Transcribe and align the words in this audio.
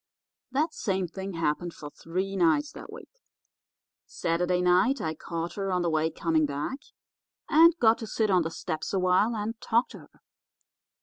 That 0.49 0.73
same 0.73 1.07
thing 1.07 1.33
happened 1.33 1.75
for 1.75 1.91
three 1.91 2.35
nights 2.35 2.71
that 2.71 2.91
week. 2.91 3.19
Saturday 4.07 4.59
night 4.59 4.99
I 4.99 5.13
caught 5.13 5.53
her 5.53 5.71
on 5.71 5.83
the 5.83 5.91
way 5.91 6.09
coming 6.09 6.47
back, 6.47 6.79
and 7.47 7.77
got 7.77 7.99
to 7.99 8.07
sit 8.07 8.31
on 8.31 8.41
the 8.41 8.49
steps 8.49 8.93
a 8.93 8.99
while 8.99 9.35
and 9.35 9.61
talk 9.61 9.89
to 9.89 9.99
her. 9.99 10.21